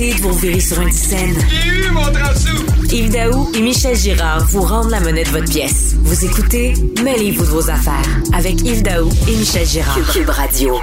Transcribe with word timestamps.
Arrêtez 0.00 0.16
de 0.16 0.22
vous 0.22 0.32
virer 0.32 0.60
sur 0.60 0.80
une 0.80 0.90
scène. 0.90 1.34
J'ai 1.50 1.68
eu 1.68 1.92
mon 1.92 2.00
Yves 2.90 3.12
Daou 3.12 3.50
et 3.54 3.60
Michel 3.60 3.94
Girard 3.94 4.46
vous 4.46 4.62
rendent 4.62 4.90
la 4.90 5.00
monnaie 5.00 5.24
de 5.24 5.28
votre 5.28 5.50
pièce. 5.50 5.94
Vous 6.00 6.24
écoutez 6.24 6.72
Mêlez-vous 7.04 7.44
de 7.44 7.50
vos 7.50 7.68
affaires 7.68 8.08
avec 8.32 8.62
Yves 8.62 8.82
Daou 8.82 9.10
et 9.28 9.36
Michel 9.36 9.66
Girard. 9.66 9.98
Cube 10.10 10.30
Radio. 10.30 10.74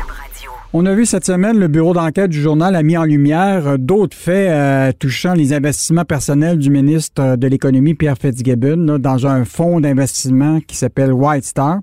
On 0.72 0.86
a 0.86 0.94
vu 0.94 1.08
cette 1.08 1.26
semaine, 1.26 1.58
le 1.58 1.68
bureau 1.68 1.94
d'enquête 1.94 2.30
du 2.30 2.40
journal 2.40 2.76
a 2.76 2.84
mis 2.84 2.96
en 2.96 3.06
lumière 3.06 3.80
d'autres 3.80 4.16
faits 4.16 4.52
euh, 4.52 4.92
touchant 4.92 5.34
les 5.34 5.52
investissements 5.52 6.06
personnels 6.06 6.60
du 6.60 6.70
ministre 6.70 7.38
de 7.38 7.48
l'Économie, 7.48 7.96
Pierre 7.96 8.18
Fitzgibbon, 8.20 9.00
dans 9.00 9.26
un 9.26 9.46
fonds 9.46 9.80
d'investissement 9.80 10.60
qui 10.60 10.76
s'appelle 10.76 11.12
White 11.12 11.46
Star. 11.46 11.80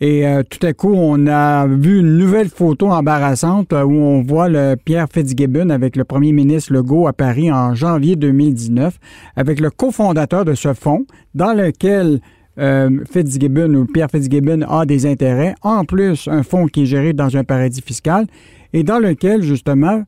Et 0.00 0.26
euh, 0.26 0.42
tout 0.42 0.64
à 0.66 0.74
coup, 0.74 0.92
on 0.94 1.26
a 1.26 1.66
vu 1.66 2.00
une 2.00 2.18
nouvelle 2.18 2.50
photo 2.50 2.88
embarrassante 2.90 3.72
euh, 3.72 3.82
où 3.82 3.94
on 3.94 4.22
voit 4.22 4.50
le 4.50 4.76
Pierre 4.76 5.06
Fitzgibbon 5.10 5.70
avec 5.70 5.96
le 5.96 6.04
premier 6.04 6.32
ministre 6.32 6.74
Legault 6.74 7.06
à 7.06 7.14
Paris 7.14 7.50
en 7.50 7.74
janvier 7.74 8.14
2019, 8.14 8.98
avec 9.36 9.58
le 9.58 9.70
cofondateur 9.70 10.44
de 10.44 10.54
ce 10.54 10.74
fonds, 10.74 11.06
dans 11.34 11.54
lequel 11.54 12.20
euh, 12.58 12.90
Fitzgibbon 13.10 13.74
ou 13.74 13.84
Pierre 13.86 14.10
Fitzgibbon 14.10 14.62
a 14.62 14.86
des 14.86 15.06
intérêts, 15.06 15.54
en 15.62 15.84
plus 15.84 16.28
un 16.28 16.42
fonds 16.42 16.66
qui 16.66 16.82
est 16.82 16.86
géré 16.86 17.12
dans 17.12 17.36
un 17.36 17.44
paradis 17.44 17.82
fiscal 17.82 18.26
et 18.72 18.82
dans 18.82 18.98
lequel, 18.98 19.42
justement, 19.42 20.02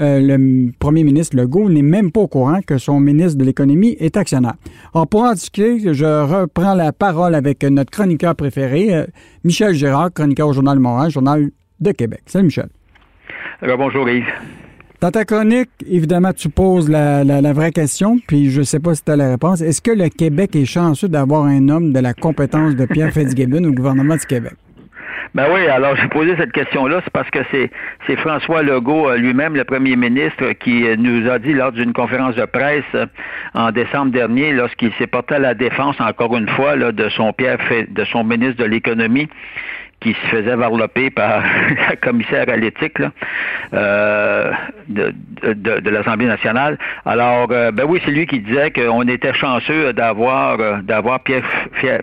euh, 0.00 0.20
le 0.20 0.70
premier 0.78 1.04
ministre 1.04 1.36
Legault 1.36 1.68
n'est 1.68 1.82
même 1.82 2.10
pas 2.10 2.20
au 2.20 2.28
courant 2.28 2.60
que 2.62 2.78
son 2.78 3.00
ministre 3.00 3.38
de 3.38 3.44
l'Économie 3.44 3.96
est 3.98 4.16
actionnaire. 4.16 4.54
Alors, 4.94 5.06
pour 5.06 5.22
en 5.22 5.32
discuter, 5.32 5.92
je 5.92 6.04
reprends 6.04 6.74
la 6.74 6.92
parole 6.92 7.34
avec 7.34 7.62
notre 7.64 7.90
chroniqueur 7.90 8.34
préféré, 8.34 8.94
euh, 8.94 9.06
Michel 9.42 9.74
Gérard, 9.74 10.12
chroniqueur 10.12 10.48
au 10.48 10.52
Journal 10.52 10.76
de 10.76 10.82
Montréal, 10.82 11.10
Journal 11.10 11.50
de 11.80 11.92
Québec. 11.92 12.22
Salut, 12.26 12.46
Michel. 12.46 12.68
Alors, 13.60 13.78
bonjour, 13.78 14.08
Yves. 14.08 14.24
Dans 15.04 15.10
ta 15.10 15.26
chronique, 15.26 15.68
évidemment, 15.86 16.32
tu 16.32 16.48
poses 16.48 16.88
la, 16.88 17.52
vraie 17.52 17.72
question, 17.72 18.16
puis 18.26 18.48
je 18.48 18.60
ne 18.60 18.64
sais 18.64 18.80
pas 18.80 18.94
si 18.94 19.04
tu 19.04 19.10
as 19.12 19.16
la 19.16 19.28
réponse. 19.28 19.60
Est-ce 19.60 19.82
que 19.82 19.90
le 19.90 20.08
Québec 20.08 20.56
est 20.56 20.64
chanceux 20.64 21.08
d'avoir 21.08 21.44
un 21.44 21.68
homme 21.68 21.92
de 21.92 22.00
la 22.00 22.14
compétence 22.14 22.74
de 22.74 22.86
Pierre 22.86 23.12
Fitzgibbon 23.12 23.64
au 23.64 23.72
gouvernement 23.72 24.16
du 24.16 24.24
Québec? 24.24 24.54
Ben 25.34 25.46
oui, 25.52 25.66
alors 25.66 25.94
j'ai 25.96 26.08
posé 26.08 26.34
cette 26.38 26.52
question-là, 26.52 27.00
c'est 27.04 27.12
parce 27.12 27.28
que 27.28 27.40
c'est, 27.50 28.16
François 28.16 28.62
Legault 28.62 29.10
euh, 29.10 29.16
lui-même, 29.16 29.56
le 29.56 29.64
premier 29.64 29.94
ministre, 29.94 30.52
qui 30.52 30.86
euh, 30.86 30.96
nous 30.96 31.28
a 31.28 31.38
dit 31.38 31.52
lors 31.52 31.72
d'une 31.72 31.92
conférence 31.92 32.36
de 32.36 32.44
presse 32.46 32.84
euh, 32.94 33.04
en 33.52 33.72
décembre 33.72 34.10
dernier, 34.12 34.52
lorsqu'il 34.52 34.92
s'est 34.94 35.06
porté 35.06 35.34
à 35.34 35.38
la 35.38 35.52
défense 35.52 36.00
encore 36.00 36.34
une 36.36 36.48
fois 36.48 36.76
de 36.76 37.08
son 37.10 37.34
Pierre 37.34 37.58
de 37.90 38.04
son 38.04 38.24
ministre 38.24 38.62
de 38.62 38.64
l'économie, 38.64 39.28
qui 40.04 40.12
se 40.12 40.26
faisait 40.36 40.54
varloper 40.54 41.08
par 41.08 41.42
la 41.88 41.96
commissaire 41.96 42.46
à 42.50 42.56
l'éthique 42.56 42.98
euh, 43.72 44.52
de, 44.88 45.14
de, 45.40 45.80
de 45.80 45.90
l'Assemblée 45.90 46.26
nationale. 46.26 46.78
Alors, 47.06 47.48
euh, 47.50 47.70
ben 47.70 47.86
oui, 47.88 48.02
c'est 48.04 48.10
lui 48.10 48.26
qui 48.26 48.40
disait 48.40 48.70
qu'on 48.70 49.08
était 49.08 49.32
chanceux 49.32 49.94
d'avoir 49.94 50.60
euh, 50.60 50.82
d'avoir 50.82 51.20
Pierre, 51.20 51.42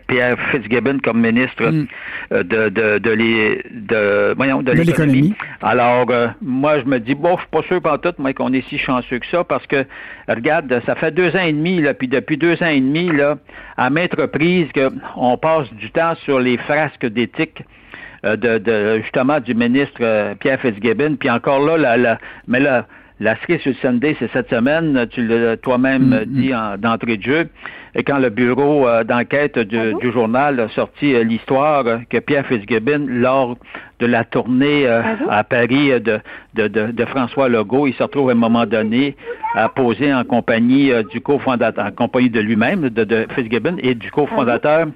Pierre 0.07 0.37
Fitzgibbon 0.49 0.97
comme 1.03 1.21
ministre 1.21 1.63
mm. 1.63 1.85
de 2.31 2.69
de 2.69 2.97
de, 2.97 3.11
les, 3.11 3.63
de, 3.69 4.33
voyons, 4.35 4.63
de, 4.63 4.71
l'économie. 4.71 5.35
Alors, 5.61 6.07
moi, 6.41 6.79
je 6.79 6.85
me 6.85 6.99
dis, 6.99 7.13
bon, 7.13 7.35
je 7.35 7.41
suis 7.41 7.49
pas 7.51 7.61
sûr 7.67 7.81
pas 7.81 7.97
tout, 7.99 8.13
mais 8.17 8.33
qu'on 8.33 8.51
est 8.51 8.67
si 8.67 8.79
chanceux 8.79 9.19
que 9.19 9.27
ça, 9.27 9.43
parce 9.43 9.67
que, 9.67 9.85
regarde, 10.27 10.81
ça 10.87 10.95
fait 10.95 11.11
deux 11.11 11.35
ans 11.35 11.43
et 11.45 11.53
demi, 11.53 11.81
là, 11.81 11.93
puis 11.93 12.07
depuis 12.07 12.37
deux 12.37 12.61
ans 12.63 12.67
et 12.67 12.81
demi, 12.81 13.09
là, 13.09 13.37
à 13.77 13.89
maintes 13.91 14.15
reprises, 14.15 14.67
qu'on 14.73 15.37
passe 15.37 15.71
du 15.73 15.91
temps 15.91 16.15
sur 16.25 16.39
les 16.39 16.57
frasques 16.57 17.05
d'éthique 17.05 17.61
euh, 17.61 17.81
de, 18.23 18.57
de, 18.57 18.99
justement 19.01 19.39
du 19.39 19.55
ministre 19.55 19.99
euh, 20.01 20.35
Pierre 20.35 20.59
Fitzgibbon. 20.59 21.15
Puis 21.15 21.29
encore 21.29 21.59
là, 21.65 21.97
la, 21.97 22.19
mais 22.47 22.59
là, 22.59 22.85
la 23.21 23.35
cerise 23.37 23.61
sur 23.61 23.71
le 23.71 23.77
Sunday, 23.77 24.15
c'est 24.19 24.31
cette 24.31 24.49
semaine, 24.49 25.07
tu 25.11 25.25
l'as 25.25 25.55
toi-même 25.57 26.09
mm, 26.09 26.25
dit 26.25 26.51
mm. 26.51 26.77
d'entrée 26.77 27.17
de 27.17 27.23
jeu, 27.23 27.49
et 27.95 28.03
quand 28.03 28.19
le 28.19 28.29
bureau 28.29 28.87
euh, 28.87 29.03
d'enquête 29.03 29.59
du, 29.59 30.11
journal 30.11 30.59
a 30.59 30.69
sorti 30.69 31.13
l'histoire 31.23 31.83
que 32.09 32.17
Pierre 32.17 32.45
Fitzgibbon, 32.47 33.05
lors 33.07 33.57
de 33.99 34.07
la 34.07 34.23
tournée 34.23 34.87
à 34.87 35.43
Paris 35.43 35.91
de, 36.01 36.19
de, 36.55 36.67
de, 36.67 37.05
François 37.05 37.47
Legault, 37.47 37.85
il 37.85 37.93
se 37.93 38.01
retrouve 38.01 38.29
à 38.29 38.31
un 38.31 38.35
moment 38.35 38.65
donné 38.65 39.15
à 39.53 39.69
poser 39.69 40.11
en 40.11 40.23
compagnie 40.23 40.91
du 41.11 41.21
cofondateur, 41.21 41.85
en 41.85 41.91
compagnie 41.91 42.31
de 42.31 42.39
lui-même, 42.39 42.89
de, 42.89 43.27
Fitzgibbon, 43.35 43.75
et 43.77 43.93
du 43.93 44.09
cofondateur 44.09 44.87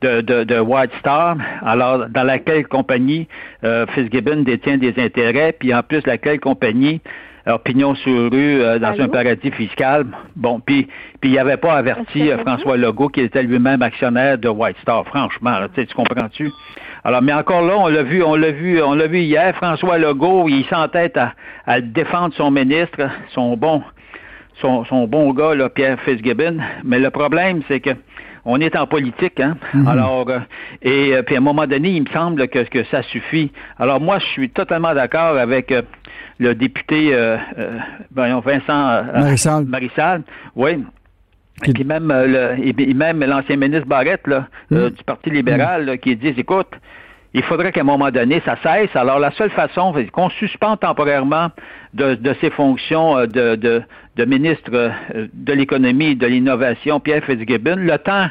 de, 0.00 0.44
de, 0.44 0.60
White 0.60 0.92
Star, 1.00 1.36
alors 1.62 2.08
dans 2.08 2.24
laquelle 2.24 2.66
compagnie 2.66 3.28
euh, 3.64 3.86
Fitzgibbon 3.88 4.42
détient 4.42 4.78
des 4.78 4.94
intérêts, 4.98 5.54
puis 5.58 5.74
en 5.74 5.82
plus 5.82 6.06
laquelle 6.06 6.40
compagnie 6.40 7.00
opinion 7.46 7.94
sur 7.94 8.30
rue 8.30 8.62
euh, 8.62 8.78
dans 8.78 8.98
un 9.00 9.08
paradis 9.08 9.50
fiscal. 9.50 10.06
Bon, 10.36 10.60
puis 10.60 10.88
puis 11.20 11.30
il 11.30 11.38
avait 11.38 11.56
pas 11.56 11.74
averti 11.74 12.30
euh, 12.30 12.38
François 12.38 12.76
Legault 12.76 13.08
qui 13.08 13.20
était 13.20 13.42
lui-même 13.42 13.82
actionnaire 13.82 14.38
de 14.38 14.48
White 14.48 14.76
Star. 14.82 15.04
Franchement, 15.06 15.58
tu 15.74 15.86
comprends-tu? 15.94 16.50
Alors, 17.06 17.20
mais 17.20 17.34
encore 17.34 17.60
là, 17.60 17.74
on 17.76 17.88
l'a 17.88 18.02
vu, 18.02 18.22
on 18.22 18.34
l'a 18.34 18.50
vu, 18.50 18.82
on 18.82 18.94
l'a 18.94 19.06
vu 19.06 19.20
hier. 19.20 19.54
François 19.56 19.98
Legault, 19.98 20.48
il 20.48 20.64
s'entête 20.66 21.18
à, 21.18 21.34
à 21.66 21.82
défendre 21.82 22.34
son 22.34 22.50
ministre, 22.50 23.10
son 23.34 23.58
bon, 23.58 23.82
son, 24.62 24.84
son 24.86 25.06
bon 25.06 25.32
gars, 25.34 25.54
là, 25.54 25.68
Pierre 25.68 26.00
Fitzgibbon. 26.00 26.58
Mais 26.82 26.98
le 26.98 27.10
problème, 27.10 27.60
c'est 27.68 27.80
que 27.80 27.90
on 28.46 28.60
est 28.60 28.76
en 28.76 28.86
politique, 28.86 29.40
hein. 29.40 29.56
Mhm. 29.72 29.88
Alors, 29.88 30.28
euh, 30.28 30.38
et 30.82 31.14
euh, 31.14 31.22
puis 31.22 31.34
à 31.34 31.38
un 31.38 31.42
moment 31.42 31.66
donné, 31.66 31.90
il 31.90 32.02
me 32.02 32.08
semble 32.08 32.46
que, 32.48 32.58
que 32.60 32.84
ça 32.84 33.02
suffit. 33.02 33.50
Alors 33.78 34.00
moi, 34.00 34.18
je 34.18 34.26
suis 34.26 34.50
totalement 34.50 34.94
d'accord 34.94 35.36
avec 35.38 35.72
euh, 35.72 35.82
le 36.38 36.54
député 36.54 37.16
Vincent 38.12 39.04
Marissal. 39.12 39.64
Marissal. 39.64 40.22
Oui. 40.56 40.84
Et 41.64 41.72
puis 41.72 41.84
même 41.84 42.08
le, 42.08 42.56
et 42.60 42.94
même 42.94 43.24
l'ancien 43.24 43.56
ministre 43.56 43.86
Barrette 43.86 44.26
là, 44.26 44.48
mhm. 44.70 44.90
du 44.90 45.04
Parti 45.04 45.30
libéral 45.30 45.98
qui 45.98 46.16
dit 46.16 46.34
écoute, 46.36 46.68
il 47.34 47.42
faudrait 47.42 47.72
qu'à 47.72 47.80
un 47.80 47.84
moment 47.84 48.12
donné, 48.12 48.40
ça 48.44 48.56
cesse. 48.62 48.94
Alors, 48.94 49.18
la 49.18 49.32
seule 49.32 49.50
façon, 49.50 49.92
c'est 49.94 50.08
qu'on 50.10 50.30
suspende 50.30 50.78
temporairement 50.78 51.50
de, 51.92 52.14
de 52.14 52.34
ses 52.40 52.50
fonctions 52.50 53.26
de, 53.26 53.56
de, 53.56 53.82
de 54.16 54.24
ministre 54.24 54.70
euh, 54.72 54.90
de 55.32 55.52
l'économie 55.52 56.12
et 56.12 56.14
de 56.14 56.26
l'innovation, 56.28 57.00
Pierre 57.00 57.24
Fitzgibbon, 57.24 57.74
le 57.76 57.98
temps, 57.98 58.28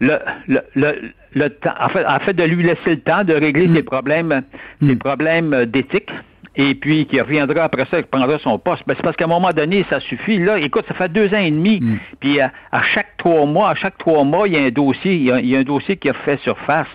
le, 0.00 0.18
le, 0.46 0.60
le, 0.74 0.94
le 1.32 1.48
temps, 1.48 1.72
en 1.80 1.88
fait, 1.88 2.04
en 2.04 2.18
fait, 2.20 2.34
de 2.34 2.44
lui 2.44 2.62
laisser 2.62 2.90
le 2.90 3.00
temps 3.00 3.24
de 3.24 3.32
régler 3.32 3.66
mm. 3.66 3.76
ses 3.76 3.82
problèmes, 3.82 4.42
ses 4.86 4.96
problèmes 4.96 5.64
d'éthique, 5.64 6.10
et 6.58 6.74
puis 6.74 7.06
qui 7.06 7.20
reviendra 7.20 7.62
après 7.62 7.86
ça, 7.88 8.02
qui 8.02 8.08
prendra 8.10 8.38
son 8.40 8.58
poste. 8.58 8.82
Ben, 8.86 8.94
c'est 8.96 9.02
parce 9.02 9.16
qu'à 9.16 9.24
un 9.24 9.28
moment 9.28 9.52
donné, 9.52 9.86
ça 9.88 10.00
suffit. 10.00 10.38
Là, 10.38 10.58
écoute, 10.58 10.84
ça 10.88 10.94
fait 10.94 11.10
deux 11.10 11.28
ans 11.28 11.38
et 11.38 11.52
demi, 11.52 11.80
mm. 11.80 11.98
puis 12.18 12.40
à, 12.40 12.50
chaque 12.92 13.16
trois 13.16 13.46
mois, 13.46 13.70
à 13.70 13.74
chaque 13.76 13.96
trois 13.96 14.24
mois, 14.24 14.48
il 14.48 14.54
y 14.54 14.56
a 14.56 14.64
un 14.64 14.70
dossier, 14.70 15.14
il 15.14 15.48
y 15.48 15.56
a, 15.56 15.60
un 15.60 15.62
dossier 15.62 15.96
qui 15.96 16.08
a 16.08 16.14
fait 16.14 16.38
surface. 16.40 16.88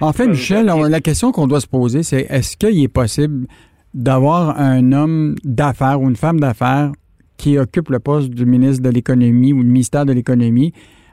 En 0.00 0.12
fait, 0.12 0.26
Michel, 0.26 0.66
la 0.66 1.00
question 1.00 1.30
qu'on 1.30 1.46
doit 1.46 1.60
se 1.60 1.66
poser, 1.66 2.02
c'est 2.02 2.26
est-ce 2.30 2.56
qu'il 2.56 2.82
est 2.82 2.88
possible 2.88 3.46
d'avoir 3.92 4.58
un 4.58 4.92
homme 4.92 5.34
d'affaires 5.44 6.00
ou 6.00 6.08
une 6.08 6.16
femme 6.16 6.40
d'affaires 6.40 6.90
qui 7.36 7.58
occupe 7.58 7.90
le 7.90 7.98
poste 7.98 8.30
du 8.30 8.46
ministre 8.46 8.82
de 8.82 8.88
l'Économie 8.88 9.52
ou 9.52 9.58
le 9.58 9.68
ministère 9.68 10.06
de 10.06 10.12
l'Économie, 10.12 10.72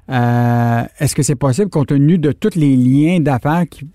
euh, 0.09 0.83
est-ce 0.99 1.15
que 1.15 1.23
c'est 1.23 1.35
possible 1.35 1.69
compte 1.69 1.87
tenu 1.87 2.17
de 2.17 2.31
tous 2.31 2.55
les 2.55 2.75
liens 2.77 3.19
d'affaires 3.19 3.63
qu'ils 3.69 3.89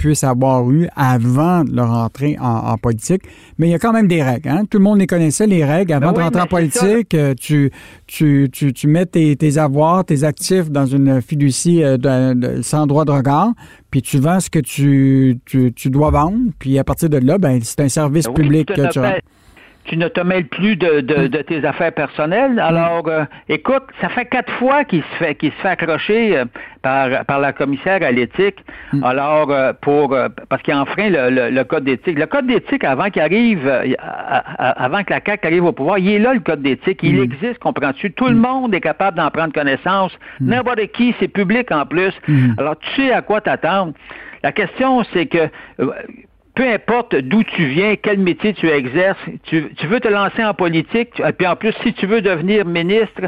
puissent 0.00 0.24
avoir 0.24 0.70
eu 0.70 0.88
avant 0.96 1.62
leur 1.70 1.90
entrée 1.90 2.38
en, 2.40 2.78
politique? 2.78 3.22
Mais 3.58 3.68
il 3.68 3.70
y 3.70 3.74
a 3.74 3.78
quand 3.78 3.92
même 3.92 4.08
des 4.08 4.22
règles. 4.22 4.48
Hein? 4.48 4.64
Tout 4.64 4.78
le 4.78 4.84
monde 4.84 4.98
les 4.98 5.06
connaissait, 5.06 5.46
les 5.46 5.62
règles. 5.62 5.92
Avant 5.92 6.12
ben 6.12 6.18
de 6.18 6.22
rentrer 6.22 6.40
en 6.40 6.46
politique, 6.46 7.12
euh, 7.12 7.34
tu, 7.38 7.70
tu, 8.06 8.48
tu, 8.50 8.86
mets 8.88 9.04
tes, 9.04 9.58
avoirs, 9.58 10.06
tes 10.06 10.24
actifs 10.24 10.70
dans 10.70 10.86
une 10.86 11.20
fiducie 11.20 11.84
euh, 11.84 12.62
sans 12.62 12.86
droit 12.86 13.04
de 13.04 13.10
regard, 13.10 13.52
puis 13.90 14.00
tu 14.00 14.18
vends 14.18 14.40
ce 14.40 14.48
que 14.48 14.58
tu, 14.58 15.38
tu, 15.44 15.90
dois 15.90 16.10
vendre, 16.10 16.38
puis 16.58 16.78
à 16.78 16.84
partir 16.84 17.10
de 17.10 17.18
là, 17.18 17.36
ben, 17.36 17.60
c'est 17.62 17.80
un 17.80 17.88
service 17.90 18.26
ben 18.26 18.34
public 18.34 18.68
que 18.68 18.90
tu 18.90 19.00
tu 19.84 19.96
ne 19.96 20.08
te 20.08 20.20
mêles 20.20 20.46
plus 20.46 20.76
de, 20.76 21.00
de, 21.00 21.26
de 21.26 21.42
tes 21.42 21.64
affaires 21.64 21.92
personnelles. 21.92 22.58
Alors, 22.60 23.08
euh, 23.08 23.24
écoute, 23.48 23.82
ça 24.00 24.08
fait 24.08 24.26
quatre 24.26 24.52
fois 24.54 24.84
qu'il 24.84 25.02
se 25.02 25.16
fait 25.18 25.34
qu'il 25.34 25.50
se 25.52 25.56
fait 25.56 25.68
accrocher 25.68 26.36
euh, 26.36 26.44
par, 26.82 27.24
par 27.24 27.40
la 27.40 27.52
commissaire 27.52 28.02
à 28.02 28.10
l'éthique. 28.10 28.64
Mm. 28.92 29.04
Alors, 29.04 29.50
euh, 29.50 29.72
pour 29.80 30.16
parce 30.48 30.62
qu'il 30.62 30.74
enfreint 30.74 31.08
le, 31.08 31.50
le, 31.50 31.64
code 31.64 31.84
d'éthique. 31.84 32.18
Le 32.18 32.26
code 32.26 32.46
d'éthique, 32.46 32.84
avant 32.84 33.10
qu'il 33.10 33.22
arrive, 33.22 33.70
avant 33.98 35.02
que 35.02 35.12
la 35.12 35.20
CAQ 35.24 35.46
arrive 35.46 35.64
au 35.64 35.72
pouvoir, 35.72 35.98
il 35.98 36.08
est 36.08 36.18
là 36.18 36.34
le 36.34 36.40
code 36.40 36.62
d'éthique. 36.62 37.00
Il 37.02 37.18
mm. 37.18 37.24
existe, 37.24 37.58
comprends-tu? 37.58 38.12
Tout 38.12 38.28
le 38.28 38.36
monde 38.36 38.74
est 38.74 38.80
capable 38.80 39.16
d'en 39.16 39.30
prendre 39.30 39.52
connaissance. 39.52 40.12
N'importe 40.40 40.86
qui, 40.92 41.14
c'est 41.18 41.28
public 41.28 41.72
en 41.72 41.86
plus. 41.86 42.12
Alors, 42.58 42.78
tu 42.78 43.02
sais 43.02 43.12
à 43.12 43.22
quoi 43.22 43.40
t'attendre. 43.40 43.92
La 44.42 44.52
question, 44.52 45.02
c'est 45.12 45.26
que 45.26 45.50
peu 46.60 46.68
importe 46.68 47.16
d'où 47.16 47.42
tu 47.42 47.64
viens, 47.64 47.96
quel 47.96 48.18
métier 48.18 48.52
tu 48.52 48.68
exerces, 48.68 49.18
tu, 49.44 49.62
veux 49.84 49.98
te 49.98 50.08
lancer 50.08 50.44
en 50.44 50.52
politique, 50.52 51.18
et 51.26 51.32
puis 51.32 51.46
en 51.46 51.56
plus, 51.56 51.72
si 51.82 51.94
tu 51.94 52.04
veux 52.04 52.20
devenir 52.20 52.66
ministre, 52.66 53.22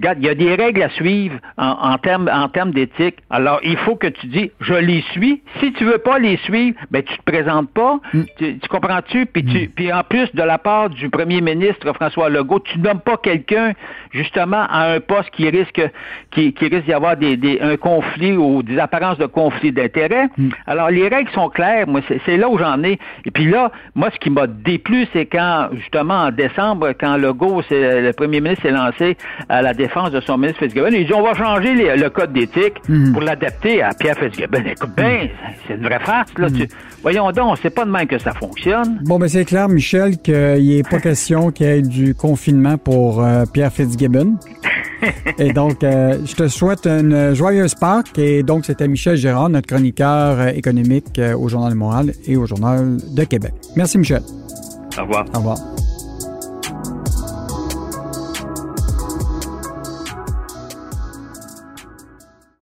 regarde, 0.00 0.18
il 0.20 0.26
y 0.26 0.28
a 0.28 0.34
des 0.34 0.54
règles 0.54 0.82
à 0.82 0.90
suivre 0.90 1.36
en, 1.58 1.92
en 1.92 1.98
termes 1.98 2.28
en 2.32 2.48
termes 2.48 2.72
d'éthique. 2.72 3.16
Alors, 3.28 3.60
il 3.62 3.76
faut 3.78 3.96
que 3.96 4.06
tu 4.06 4.26
dis, 4.26 4.50
je 4.60 4.74
les 4.74 5.02
suis. 5.12 5.42
Si 5.60 5.72
tu 5.74 5.84
veux 5.84 5.98
pas 5.98 6.18
les 6.18 6.36
suivre, 6.38 6.78
ben 6.90 7.02
tu 7.02 7.16
te 7.16 7.22
présentes 7.22 7.70
pas. 7.70 8.00
Mm. 8.14 8.22
Tu, 8.38 8.58
comprends-tu? 8.68 9.26
Puis, 9.26 9.44
tu, 9.44 9.58
mm. 9.64 9.68
puis 9.68 9.92
en 9.92 10.02
plus, 10.02 10.34
de 10.34 10.42
la 10.42 10.58
part 10.58 10.90
du 10.90 11.10
premier 11.10 11.40
ministre 11.40 11.92
François 11.92 12.30
Legault, 12.30 12.60
tu 12.60 12.78
nommes 12.78 13.00
pas 13.00 13.16
quelqu'un 13.16 13.72
justement 14.12 14.64
à 14.68 14.92
un 14.92 15.00
poste 15.00 15.30
qui 15.30 15.48
risque 15.48 15.82
qui, 16.30 16.52
qui 16.54 16.68
risque 16.68 16.84
d'y 16.84 16.92
avoir 16.92 17.16
des, 17.16 17.36
des, 17.36 17.60
un 17.60 17.76
conflit 17.76 18.36
ou 18.36 18.62
des 18.62 18.78
apparences 18.78 19.18
de 19.18 19.26
conflit 19.26 19.72
d'intérêts. 19.72 20.28
Mm. 20.36 20.48
Alors, 20.66 20.90
les 20.90 21.08
règles 21.08 21.30
sont 21.32 21.50
claires. 21.50 21.86
Moi, 21.86 22.00
c'est 22.24 22.36
là 22.36 22.48
où 22.48 22.58
j'en 22.58 22.82
ai. 22.82 22.98
Et 23.26 23.30
puis 23.30 23.44
là, 23.44 23.70
moi, 23.94 24.08
ce 24.12 24.18
qui 24.18 24.30
m'a 24.30 24.46
déplu, 24.46 25.06
c'est 25.12 25.26
quand, 25.26 25.68
justement, 25.74 26.14
en 26.14 26.30
décembre, 26.30 26.92
quand 26.98 27.16
Legault, 27.16 27.62
le 27.70 28.12
premier 28.12 28.40
ministre, 28.40 28.62
s'est 28.62 28.72
lancé 28.72 29.16
à 29.48 29.62
la 29.62 29.74
défense 29.74 29.89
de 30.12 30.20
son 30.20 30.38
ministre 30.38 30.60
Fitzgibbon, 30.60 30.88
il 30.92 31.06
dit 31.06 31.12
on 31.12 31.22
va 31.22 31.34
changer 31.34 31.74
le 31.74 32.08
code 32.10 32.32
d'éthique 32.32 32.74
mm. 32.88 33.12
pour 33.12 33.22
l'adapter 33.22 33.82
à 33.82 33.90
Pierre 33.92 34.16
Fitzgibbon. 34.16 34.62
Écoute 34.66 34.90
bien, 34.96 35.28
c'est 35.66 35.74
une 35.74 35.82
vraie 35.82 36.00
farce, 36.00 36.30
là. 36.38 36.48
voyons 37.02 37.30
donc, 37.32 37.58
c'est 37.62 37.74
pas 37.74 37.84
de 37.84 37.90
même 37.90 38.06
que 38.06 38.18
ça 38.18 38.32
fonctionne. 38.32 39.00
Bon, 39.04 39.18
ben 39.18 39.28
c'est 39.28 39.44
clair, 39.44 39.68
Michel, 39.68 40.18
qu'il 40.18 40.34
n'est 40.34 40.82
pas 40.82 41.00
question 41.00 41.50
qu'il 41.50 41.66
y 41.66 41.70
ait 41.70 41.82
du 41.82 42.14
confinement 42.14 42.78
pour 42.78 43.22
euh, 43.22 43.44
Pierre 43.52 43.72
Fitzgibbon. 43.72 44.36
et 45.38 45.52
donc, 45.52 45.82
euh, 45.82 46.18
je 46.24 46.34
te 46.34 46.48
souhaite 46.48 46.86
une 46.86 47.34
joyeuse 47.34 47.74
Pâques. 47.74 48.18
Et 48.18 48.42
donc, 48.42 48.66
c'était 48.66 48.88
Michel 48.88 49.16
Gérard, 49.16 49.48
notre 49.48 49.66
chroniqueur 49.66 50.38
euh, 50.38 50.48
économique 50.48 51.20
au 51.36 51.48
Journal 51.48 51.72
de 51.72 51.78
Montréal 51.78 52.12
et 52.26 52.36
au 52.36 52.46
Journal 52.46 52.96
de 53.14 53.24
Québec. 53.24 53.52
Merci, 53.76 53.98
Michel. 53.98 54.22
Au 54.98 55.02
revoir. 55.02 55.24
Au 55.34 55.38
revoir. 55.38 55.79